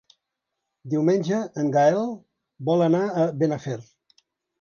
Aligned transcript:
Diumenge 0.93 1.41
en 1.63 1.69
Gaël 1.75 1.99
vol 2.71 2.81
anar 2.87 3.03
a 3.11 3.27
Benafer. 3.43 3.77